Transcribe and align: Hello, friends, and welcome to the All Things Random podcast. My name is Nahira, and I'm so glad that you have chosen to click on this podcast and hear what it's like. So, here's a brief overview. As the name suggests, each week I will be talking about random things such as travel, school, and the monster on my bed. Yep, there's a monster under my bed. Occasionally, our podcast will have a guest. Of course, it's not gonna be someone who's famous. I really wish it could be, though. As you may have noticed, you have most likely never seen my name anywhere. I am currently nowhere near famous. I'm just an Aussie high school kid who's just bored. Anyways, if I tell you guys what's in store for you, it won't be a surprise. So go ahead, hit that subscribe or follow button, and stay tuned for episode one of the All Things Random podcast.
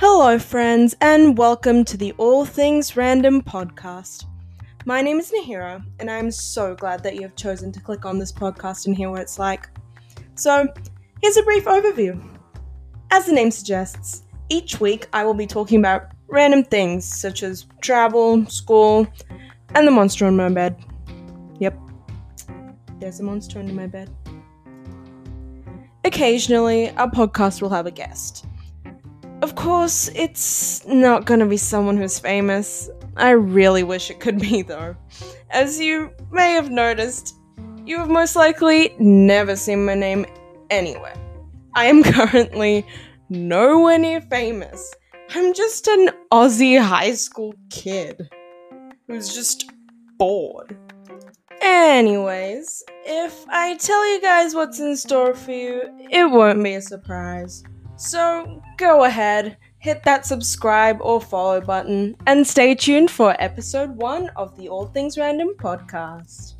Hello, 0.00 0.38
friends, 0.38 0.94
and 1.00 1.36
welcome 1.36 1.84
to 1.84 1.96
the 1.96 2.12
All 2.18 2.44
Things 2.44 2.96
Random 2.96 3.42
podcast. 3.42 4.26
My 4.84 5.02
name 5.02 5.18
is 5.18 5.32
Nahira, 5.32 5.84
and 5.98 6.08
I'm 6.08 6.30
so 6.30 6.76
glad 6.76 7.02
that 7.02 7.16
you 7.16 7.22
have 7.22 7.34
chosen 7.34 7.72
to 7.72 7.80
click 7.80 8.06
on 8.06 8.16
this 8.16 8.30
podcast 8.30 8.86
and 8.86 8.96
hear 8.96 9.10
what 9.10 9.22
it's 9.22 9.40
like. 9.40 9.68
So, 10.36 10.68
here's 11.20 11.36
a 11.36 11.42
brief 11.42 11.64
overview. 11.64 12.24
As 13.10 13.26
the 13.26 13.32
name 13.32 13.50
suggests, 13.50 14.22
each 14.48 14.78
week 14.78 15.08
I 15.12 15.24
will 15.24 15.34
be 15.34 15.48
talking 15.48 15.80
about 15.80 16.12
random 16.28 16.62
things 16.62 17.04
such 17.04 17.42
as 17.42 17.66
travel, 17.80 18.46
school, 18.46 19.04
and 19.74 19.84
the 19.84 19.90
monster 19.90 20.26
on 20.26 20.36
my 20.36 20.48
bed. 20.48 20.76
Yep, 21.58 21.76
there's 23.00 23.18
a 23.18 23.24
monster 23.24 23.58
under 23.58 23.74
my 23.74 23.88
bed. 23.88 24.08
Occasionally, 26.04 26.90
our 26.90 27.10
podcast 27.10 27.60
will 27.60 27.70
have 27.70 27.86
a 27.86 27.90
guest. 27.90 28.46
Of 29.40 29.54
course, 29.54 30.10
it's 30.16 30.84
not 30.86 31.24
gonna 31.24 31.46
be 31.46 31.56
someone 31.56 31.96
who's 31.96 32.18
famous. 32.18 32.90
I 33.16 33.30
really 33.30 33.84
wish 33.84 34.10
it 34.10 34.18
could 34.18 34.40
be, 34.40 34.62
though. 34.62 34.96
As 35.50 35.78
you 35.78 36.10
may 36.32 36.52
have 36.52 36.70
noticed, 36.70 37.36
you 37.86 37.98
have 37.98 38.10
most 38.10 38.34
likely 38.34 38.94
never 38.98 39.54
seen 39.54 39.84
my 39.84 39.94
name 39.94 40.26
anywhere. 40.70 41.14
I 41.74 41.84
am 41.86 42.02
currently 42.14 42.84
nowhere 43.28 43.98
near 43.98 44.20
famous. 44.22 44.92
I'm 45.30 45.54
just 45.54 45.86
an 45.86 46.10
Aussie 46.32 46.80
high 46.80 47.14
school 47.14 47.54
kid 47.70 48.28
who's 49.06 49.32
just 49.32 49.70
bored. 50.18 50.76
Anyways, 51.60 52.82
if 53.04 53.44
I 53.48 53.76
tell 53.76 54.14
you 54.14 54.20
guys 54.20 54.54
what's 54.54 54.80
in 54.80 54.96
store 54.96 55.34
for 55.34 55.52
you, 55.52 55.82
it 56.10 56.30
won't 56.30 56.62
be 56.62 56.74
a 56.74 56.82
surprise. 56.82 57.62
So 57.98 58.62
go 58.76 59.04
ahead, 59.04 59.56
hit 59.80 60.04
that 60.04 60.24
subscribe 60.24 60.98
or 61.00 61.20
follow 61.20 61.60
button, 61.60 62.14
and 62.28 62.46
stay 62.46 62.76
tuned 62.76 63.10
for 63.10 63.34
episode 63.40 63.90
one 63.90 64.28
of 64.36 64.56
the 64.56 64.68
All 64.68 64.86
Things 64.86 65.18
Random 65.18 65.54
podcast. 65.58 66.54